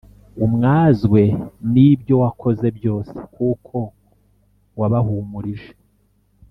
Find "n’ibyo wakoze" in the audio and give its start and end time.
1.71-2.67